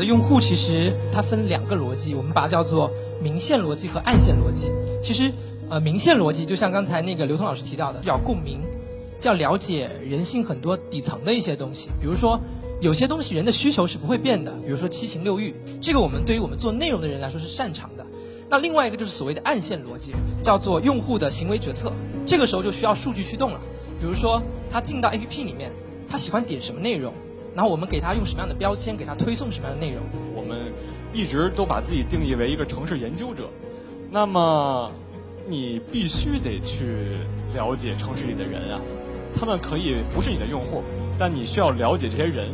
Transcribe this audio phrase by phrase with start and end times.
[0.00, 2.90] 的用户其实它分两个逻辑，我们把它叫做
[3.22, 4.70] 明线逻辑和暗线逻辑。
[5.04, 5.30] 其实，
[5.68, 8.60] 呃，明线逻辑就像刚才那个刘通老师提到的，要共鸣，
[9.22, 11.90] 要了解人性很多底层的一些东西。
[12.00, 12.40] 比如说，
[12.80, 18.06] 有些东西人的需求是不会变的，比如说七情六欲，这个我们对于我们做内容的人来说是擅长的。
[18.48, 21.92] 那另外一个就是所谓的暗线逻辑，叫做用户的行为决策，
[22.24, 23.60] 这个时候就需要数据驱动了。
[24.00, 25.70] 比如说，他进到 APP 里面，
[26.08, 27.12] 他喜欢点什么内容，
[27.54, 30.02] 然后我们给他用什么样的标签，给他推送什么样的内容。
[30.34, 30.72] 我们
[31.12, 33.48] 一直都把自己定义为一个城市研究者，
[34.10, 34.90] 那么
[35.48, 37.18] 你必须得去
[37.52, 38.80] 了解城市里的人啊，
[39.34, 40.82] 他们可以不是你的用户，
[41.18, 42.48] 但你需要了解这些人。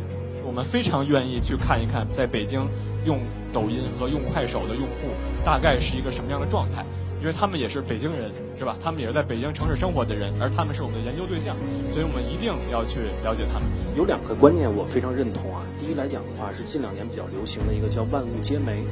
[0.45, 2.65] 我们非常愿意去看一看，在北京
[3.05, 3.19] 用
[3.51, 5.09] 抖音和用快手的用户
[5.43, 6.85] 大概是一个什么样的状态。
[7.19, 8.77] 因为他们也是北京人，是吧？
[8.79, 11.55] 他们也是在北京城市生活的人，而他们是我们的研究对象，
[11.89, 13.67] 所以我们一定要去了解他们。
[13.95, 15.63] 有两个观念我非常认同啊。
[15.79, 18.83] 第一来讲的话，是近两年比较流行的一个叫万物皆媒，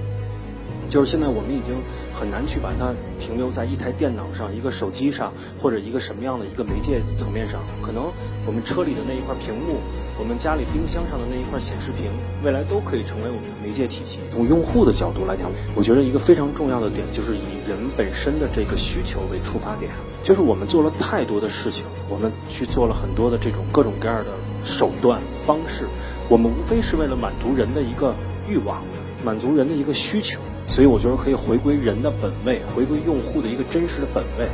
[0.89, 1.75] 就是现在我们已经
[2.13, 7.61] 很难去把它停留在一台电脑上、一个手机上或者一个什么样的一个媒介层面上。
[7.81, 8.11] 可能
[8.47, 9.77] 我们车里的那一块屏幕。
[10.17, 12.09] 我们家里冰箱上的那一块显示屏，
[12.41, 14.21] 未来都可以成为我们的媒介体系。
[14.31, 19.91] 从用户的角度来讲，我觉得一个非常重要的点就是以人本身的这个需求为出发点。
[20.23, 24.31] 就是我们做了太多的事情，我们去做了很多的这种各种各样的
[24.63, 25.85] 手段方式，
[26.29, 28.15] 我们无非是为了满足人的一个
[28.47, 28.81] 欲望，
[29.23, 30.39] 满足人的一个需求。
[30.65, 34.47] 所以我觉得可以回归人的本位，回归用户的一个真实的本位。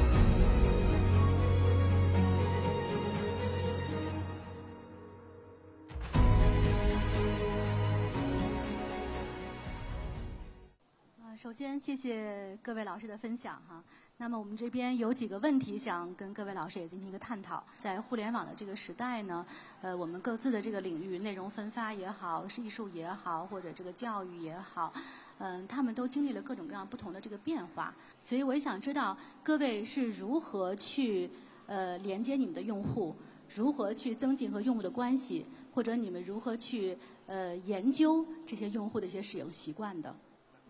[11.41, 13.83] 首先，谢谢各位老师的分享哈。
[14.17, 17.63] 那么我们这边有几个问题想跟各位老师也进行一个探讨。
[17.79, 19.43] 在互联网的这个时代呢，
[19.81, 24.93] 呃，我们各自的这个领域，内容分发也好，是艺术也好，或者这个教育也好，
[25.39, 27.91] 嗯，他们都经历了各种各样不同的这个变化。
[28.19, 31.27] 所以我也想知道各位是如何去
[31.65, 33.15] 呃连接你们的用户，
[33.49, 36.95] 如何去增进和用户的关系，或者你们如何去
[37.25, 40.15] 呃研究这些用户的一些使用习惯的。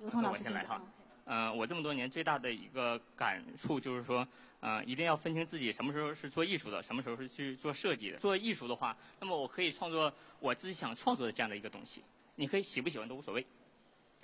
[0.01, 0.81] 刘通老师先来哈，
[1.25, 4.27] 嗯，我这么多年最大的一个感触就是说，
[4.61, 8.17] 嗯，一定要分清自己什么时候是做艺术的，什么时候是去做设计的。
[8.17, 12.03] 做艺术的话，那么我可以创作我自己想创作的这样的一个东西，
[12.33, 13.45] 你可以喜不喜欢都无所谓，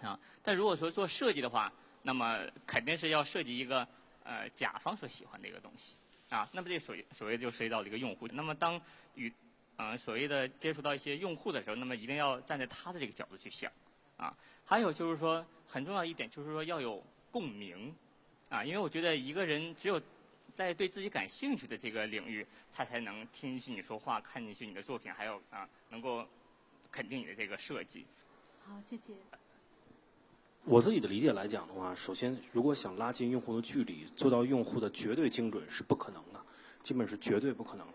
[0.02, 0.20] 啊。
[0.42, 1.72] 但如果说做设计的话，
[2.02, 3.88] 那么肯定是要设计一个
[4.24, 5.94] 呃甲方所喜欢的一个东西，
[6.30, 6.50] 啊。
[6.52, 8.28] 那么这所所谓就涉及到了一个用户。
[8.30, 8.82] 那么当
[9.14, 9.32] 与
[9.76, 13.72] 嗯所谓的接触到一些用户的时候，那么一定要站在他的这个角度去想，
[14.18, 14.36] 啊。
[14.66, 17.02] 还有就是说，很重要一点就是说要有
[17.32, 17.96] 共鸣，
[18.50, 20.02] 啊，因为我觉得一个人只有
[20.54, 26.26] 在对自己感兴趣的这个领域，他才能听进去你说话，看进去你的作品，还有啊，能够
[26.92, 28.06] 肯定你的这个设计。
[28.66, 29.14] 好，谢谢。
[30.66, 36.46] 我自己的理解来讲的话，首先，如果想拉近用户的距离，做到用户的绝对精准是不可能的，
[36.84, 37.94] 基本是绝对不可能的。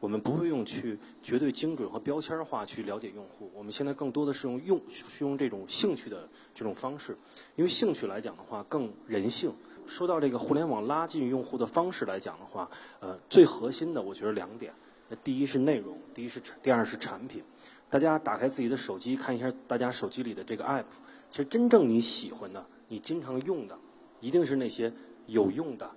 [0.00, 7.16] 我们不会用去绝对精准和标签化去了解用户，我们现在更多的是用用是用这种兴趣的这种方式，
[7.56, 9.52] 因为兴趣来讲的话更人性。
[9.84, 12.70] 说到这个互联网拉近用户的方式来讲的话，
[13.00, 14.72] 呃，最核心的我觉得两点，
[15.24, 17.42] 第一是内容，第一是第二是产品。
[17.90, 20.84] 大家打开自己的手机看一下，大家手机里的这个 app，
[21.30, 23.76] 其实真正你喜欢的、你经常用的，
[24.20, 24.92] 一定是那些
[25.26, 25.90] 有用的、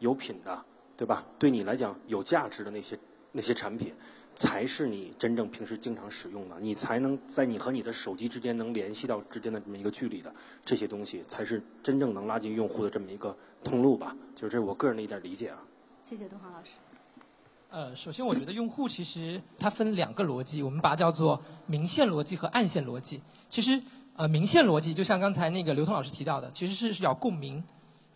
[0.00, 0.64] 有品的，
[0.96, 1.24] 对吧？
[1.38, 2.98] 对你来讲有价值的那些。
[3.36, 3.92] 那些产品
[4.34, 14.16] 才是你真正平时经常使用的，你才能在你和你的手机之间能联系到之间的这么一个距离的这些东西，才是真正能拉近用户的这么一个通路吧。
[14.34, 15.58] 就是这是我个人的一点理解啊。
[16.02, 16.70] 谢谢东航老师。
[17.68, 23.20] 呃，首先我觉得用户其实它分两个逻辑，我们把它叫做明线逻辑和暗线逻辑。
[23.50, 23.78] 其实
[24.16, 27.62] 呃，明线逻辑就像刚才那个刘通老师提到的，其实是是要共鸣，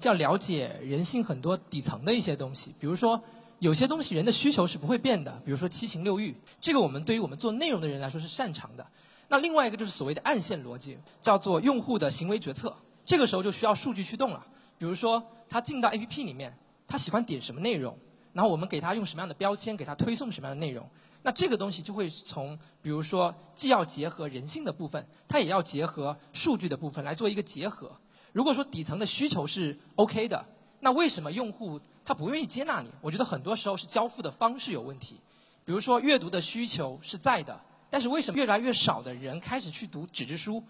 [0.03, 3.23] 要了解人性很多底层的一些东西，比如说。
[3.61, 8.87] 有些东西人的需求是不会变的，比如说七情六欲，这个我们对于我们做内容的人来说是擅长的。
[9.29, 12.75] 那另外一个就是所谓的暗线逻辑，叫做用户的行为决策，
[13.05, 14.43] 这个时候就需要数据驱动了。
[14.79, 16.57] 比如说他进到 APP 里面，
[16.89, 17.95] 他喜欢点什么内容，
[18.33, 20.89] 然后我们给他用什么样的标签，给他推送什么样的内容，
[21.21, 27.95] 那这个东西就会从比如说既要结合人性的部分，它也要结合数据的部分来做一个结合。
[28.33, 30.43] 如果说底层的需求是 OK 的。
[30.83, 32.91] 那为什么用户他不愿意接纳你？
[33.01, 35.17] 我觉得很多时候是交付的方式有问题。
[35.65, 40.63] 比如说阅读的需求是在的，但是为什么越来越少的人开始去读纸质书？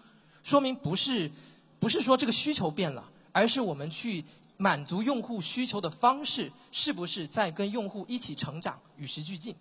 [0.43, 1.31] 说明不是
[1.79, 4.23] 不是说这个需求变了，而是我们去
[4.57, 9.55] 满足用户需求的方式是不是在跟用户一起成长，与时俱进？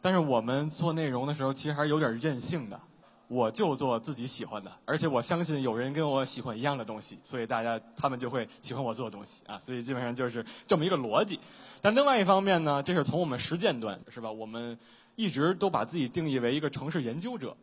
[0.00, 2.80] 但是我们做内容的时候，其实还是有点任性的。
[3.28, 11.38] 我就做自己喜欢的，而且我相信有人跟我喜欢一样的东西，所以大家他们就会喜欢我做的东西啊，所以基本上就是这么一个逻辑。
[11.82, 14.32] 但另外一方面呢，这是从我们实践端是吧？
[14.32, 14.76] 我们
[15.14, 17.54] 一直都把自己定义为一个城市研究者，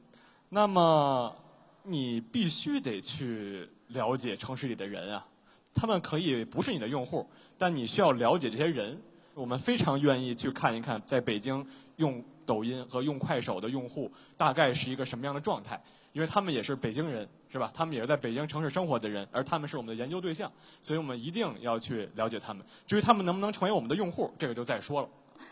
[0.50, 1.36] 那么
[1.82, 5.26] 你必须得去了解城市里的人啊，
[5.74, 7.28] 他们可以不是你的用户，
[7.58, 9.02] 但你需要了解这些人。
[9.36, 11.64] 我们非常愿意去看一看，在北京
[11.98, 15.80] 用抖音和用快手的用户大概是一个什么样的状态，
[16.14, 17.70] 因为他们也是北京人，是吧？
[17.74, 20.50] 他们也是在北京城市生活的人，而他们是我们的研究对象，
[20.82, 22.66] 所以我们一定要去了解他们。
[22.88, 25.10] 至于他们能不能成为我们的用户，这个就再说了。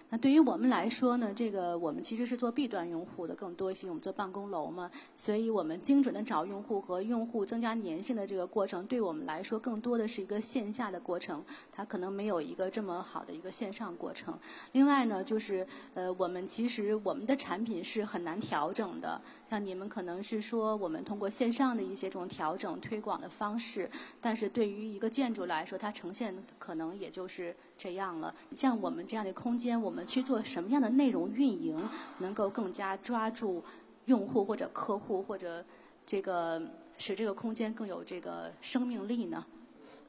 [0.10, 14.38] 那对于我们来说呢，这个我们其实是做 B 端用户的更多一些，我们做办公楼嘛，所以我们精准的找用户和用户增加粘性的这个过程，对我们来说更多的是一个线下的过程，它可能没有一个这么好的一个线上过程。
[14.74, 19.22] 另外呢，就是呃，我们其实我们的产品是很难调整的。
[19.54, 23.88] 那你们可能是说，我们通过线上的一些这种调整推广的方式，
[24.20, 28.34] 但是对于一个建筑来说，它呈现可能也就是这样了。
[28.52, 31.80] 像我们这样的空间，我们去做什么样的内容运营，
[32.18, 33.64] 能够更加抓住
[34.06, 35.64] 用户或者客户，或者
[36.04, 36.60] 这个
[36.98, 39.46] 使这个空间更有这个生命力呢？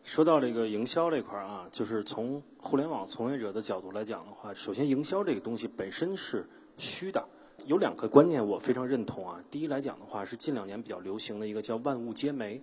[0.05, 6.49] 说到这个营销这块儿啊，就是从互联网从业者的角度来讲的话，首先营销这个东西本身是
[6.79, 7.23] 虚的。
[7.67, 9.43] 有两个观念我非常认同啊。
[9.51, 12.61] 第一来讲的话，是近两年比较流行的一个叫万物皆媒，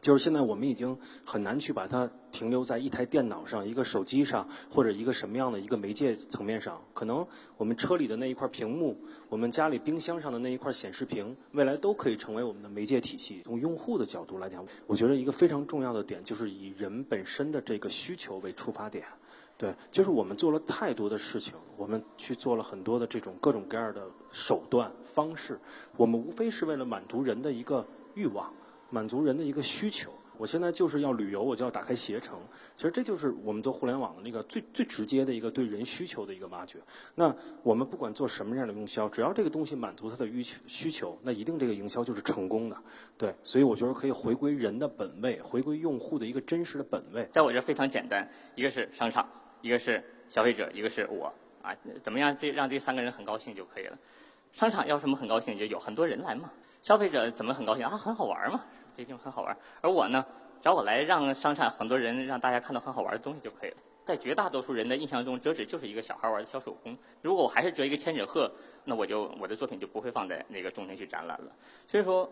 [0.00, 6.82] 就是现在我们已经很难去把它停留在一台电脑上、一个手机上或者一个什么样的一个媒介层面上。
[6.92, 7.26] 可能
[7.56, 8.96] 我们车里的那一块屏幕，
[9.28, 13.42] 我们家里冰箱上的那一块显示屏，未来都可以成为我们的媒介体系。
[13.44, 19.04] 从用户的角度来讲，我觉得一个非常重要的点就是以人本身的这个需求为出发点。
[19.62, 25.56] 对，就是我们做了太多的事情，我们去做了很多的这种各种各样的手段方式，
[25.96, 28.52] 我们无非是为了满足人的一个欲望，
[28.90, 30.10] 满足人的一个需求。
[30.36, 32.40] 我现在就是要旅游，我就要打开携程。
[32.74, 36.80] 其实这就是我们做互联网的那个最最直接的一个对人需求的一个挖掘。
[37.14, 37.32] 那
[37.62, 42.76] 我们不管做什么样的营销，只要这个东西满足他的需需求，那一定这个营销就是成功的。
[43.16, 47.28] 对，所以我觉得可以回归人的本位，回归用户的一个真实的本位。
[47.30, 49.24] 在我这非常简单，一个是商场。
[49.62, 51.32] 一个是消费者，一个是我，
[51.62, 52.36] 啊，怎么样？
[52.36, 53.96] 这让这三个人很高兴就可以了。
[54.52, 56.50] 商场要什么很高兴，就有很多人来嘛。
[56.82, 57.90] 消费者怎么很高兴啊？
[57.90, 58.62] 很好玩嘛，
[58.94, 59.56] 这地方很好玩。
[59.80, 60.22] 而我呢，
[60.60, 63.76] 只要我来让商场很多人让大家看到很好玩的东西就可以了。
[64.04, 66.98] 在绝大多数人的印象中，折纸就是一个小孩玩的小手工。
[67.22, 68.50] 如果我还是折一个千纸鹤，
[68.84, 71.52] 那我就我的作品就不会放在那个中心去展览了。
[71.86, 72.30] 所以说。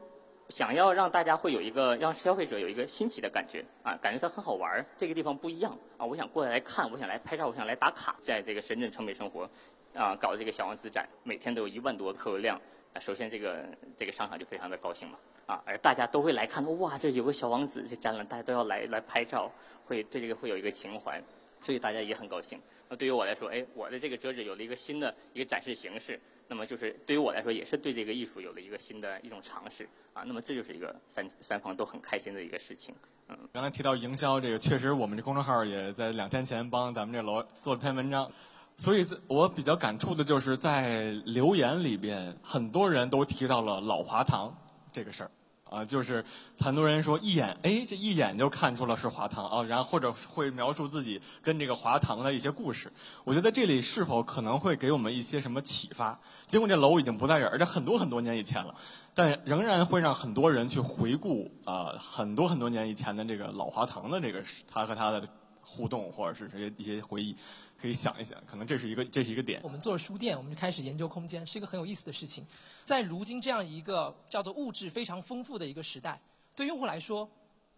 [0.50, 9.49] 想要让大家会有一个让消费者有一个新奇的感觉啊，感觉它很好玩儿这个地方不一样啊，我想过来看，我想来拍照，我想来打卡，在这个深圳城北生活，
[9.94, 12.61] 啊，搞这个小王子展，每天都有一万多客流量，
[12.99, 13.64] 首先这个
[13.97, 19.50] 这个商场就非常的高兴嘛，啊，而大家都会来看，哇，这有个小王子这展览，大家都要来来拍照，
[19.85, 21.23] 会对这个会有一个情怀，
[21.61, 22.59] 所以大家也很高兴。
[22.89, 26.19] 那对于我来说，哎，我的这个折纸有了一个新的一个展示形式，
[26.49, 30.25] 那么就是对于我来说，也是对这个艺术有了一个新的一种尝试啊。
[30.27, 32.93] 那么这就是一个三三方都很开心的一个事情。
[33.29, 38.29] 嗯，刚才提到营销这个，确实我们这公众号也在两天前帮咱们这楼做了篇文章，
[38.75, 44.52] 所以我比较感触的就是在留言里边，很多人都提到了老华堂
[44.93, 45.31] 这个事儿。
[45.71, 46.25] 啊，就是
[46.59, 52.93] 很多人说一眼，哎，这一眼就看出了是华堂啊，然后或者会描述自己跟这个华堂的一些故事。
[53.25, 56.19] 我觉得这里是否可能会给我们一些什么启发？
[56.49, 58.75] 结果这楼已经不在这儿，而且很多很多年以前了，
[59.15, 65.23] 但仍然会让很多人去回顾啊，很多很多年以前的这个老华堂的这个他和他的
[65.62, 67.37] 互动，或者是这些一些回忆。
[67.76, 69.59] 可以想一想，可能这是一个这是一个点。
[69.62, 72.47] 我们做了书店，我们就开始研究空间，是一个很有意思的事情。
[72.85, 76.21] 在如今这样一个叫做物质非常丰富的一个时代，
[76.55, 77.26] 对用户来说，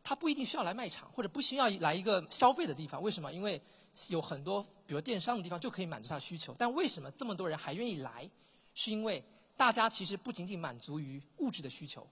[0.03, 3.01] 他不一定需要来卖场，或者不需要来一个消费的地方。
[3.01, 3.33] 为什么？
[3.33, 3.61] 因为
[4.09, 6.53] 有很多比如电商的地方就可以满足他的需求。
[6.59, 8.29] 但为什么这么多人还愿意来？
[8.75, 9.23] 是因为
[9.57, 12.05] 大家其实不仅仅满足于物质的需求，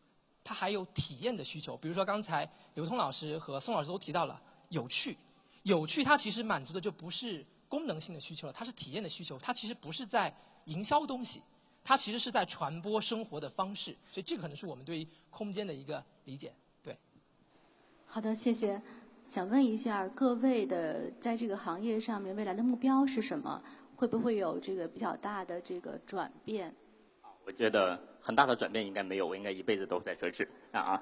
[0.45, 1.77] 他还有体验的需求。
[1.77, 5.17] 比如说刚才刘通老师和宋老师都提到了有趣，
[5.63, 7.45] 有趣它其实满足的就不是。
[7.71, 11.41] 功能性的需求了，它是体验的需求，它其实不是在营销东西，
[11.85, 16.53] 它其实是在传播生活的方式，所以这个可能是我们对于空间的一个理解。
[16.83, 16.99] 对，
[18.07, 18.83] 好的，谢谢。
[19.29, 23.63] 想问一下各位的，在这个行业上面未来的目标是什么？
[23.95, 26.75] 会不会有这个比较大的这个转变？
[27.47, 31.01] 我觉得很大的转变应该没有，我应该一辈子都在折纸啊。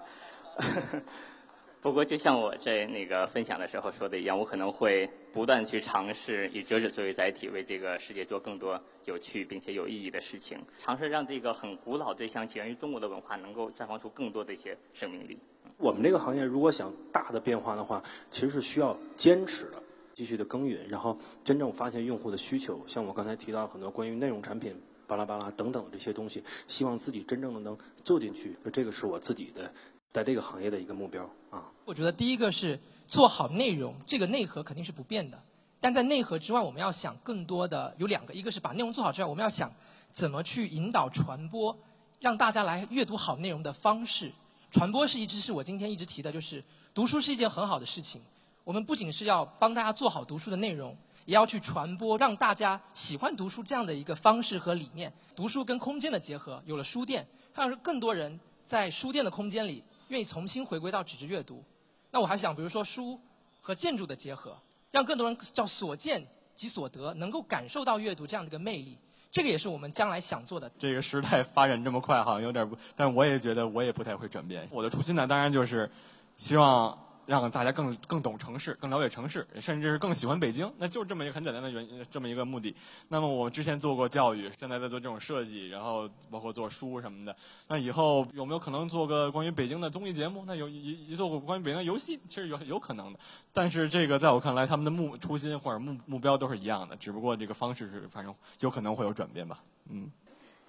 [1.80, 15.38] 不过，就像我在那个分享的时候说的一样，我可能会不断去尝试以折纸作为载体，为这个世界做更多有趣并且有意义的事情，尝试让这个很古老、这项起源于中国的文化，能够绽放出更多的一些生命力。
[15.76, 19.80] 我们这个行业如果想大的变化的话，其实是需要坚持的，
[20.12, 22.82] 继续的耕耘，然后真正发现用户的需求。
[22.88, 24.74] 像我刚才提到很多关于内容产品、
[25.06, 29.72] 巴拉巴拉等等这些东西，希望自己真正的能做进去，这个是我自己的。
[30.12, 35.40] 在这个行业的一个目标啊，我觉得第一个是做好内容，这个内核肯定是不变的。
[35.80, 39.70] 但在内核之外，我们要想更多的有两个，一个是把内容做好之外，我们要想
[40.10, 41.76] 怎么去引导传播，
[42.20, 44.32] 让大家来阅读好内容的方式。
[44.70, 48.20] 传播是一直是我今天一直提的，就是读书是一件很好的事情。
[48.64, 50.96] 我们不仅是要帮大家做好读书的内容，
[51.26, 55.12] 也要去传播，让大家喜欢读书这样的一个方式和理念。
[55.36, 59.84] 读书跟空间的结合，有了书店，让更多人在书店的空间里。
[60.08, 61.64] 愿意重新回归到纸质阅读，
[62.10, 63.20] 那我还想，比如说书
[63.60, 64.56] 和建筑的结合，
[64.90, 68.98] 让更多人叫所见即所得，能够感受到阅读这样的一个魅力，
[69.30, 70.70] 这个也是我们将来想做的。
[70.78, 74.68] 这个时代发展这么快，好像有点不，但我也觉得我也不太会转变。
[74.70, 75.90] 我的初心呢，当然就是
[76.36, 77.07] 希望。
[77.28, 82.74] 让大家更更懂城市，更了解城市，甚至是更喜欢北京，那就是这么一个很简单的原因这么一个目的。
[83.08, 87.36] 那么我之前做过教育，现在在做这种设计，然后包括做书什么的。
[87.68, 90.42] 那以后有没有可能做个关于北京的综艺节目？
[90.46, 93.20] 那有一一做过关于北京的游戏，其实有有可能的。
[93.52, 99.62] 但是这个在我看来，他们的目初心或者目目标都是一样的，只不过这个方式是反正有可能会有转变吧。
[99.90, 100.10] 嗯。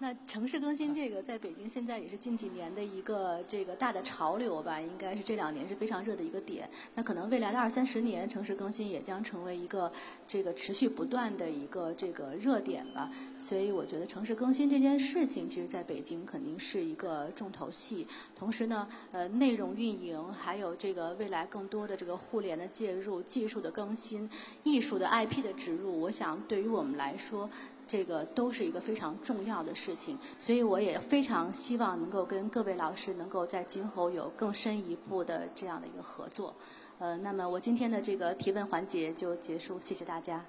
[0.01, 6.69] 那城市更新这个，在北京现在也是近几年的一个这个大的潮流吧，应该是这两年是非常热的一个点。
[6.95, 9.91] 那可能未来的二三十年，城市更新也将成为一个
[10.25, 13.11] 这个持续不断的一个这个热点吧。
[13.37, 18.07] 所以我觉得城市更新这件事情，其实在北京肯定是一个重头戏。
[18.37, 24.29] 同时呢，呃，内容运营还有这个未来更多的这个互联的介入、技术的更新、
[24.63, 27.49] 艺术的 IP 的植入，我想对于我们来说。
[27.89, 36.53] 这个都是一个非常重要的事情，所以我也非常希望能够跟各位老师能够在今后有更深一步的这样的一个合作。
[36.99, 40.45] 呃，那么我今天的这个提问环节就结束，谢谢大家。